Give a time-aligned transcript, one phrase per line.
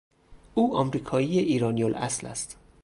[0.53, 2.57] او امریکایی ایرانیالاصل است.